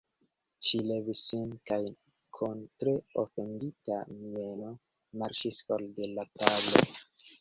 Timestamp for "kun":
2.37-2.63